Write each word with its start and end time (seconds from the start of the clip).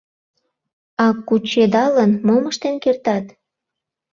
А 1.03 1.05
кучедалын, 1.27 2.11
мом 2.27 2.43
ыштен 2.51 2.75
кертат? 2.83 3.25